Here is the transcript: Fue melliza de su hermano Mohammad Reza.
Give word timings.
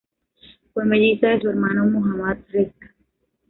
Fue 0.73 0.83
melliza 0.83 1.27
de 1.27 1.41
su 1.41 1.49
hermano 1.51 1.85
Mohammad 1.85 2.39
Reza. 2.49 2.87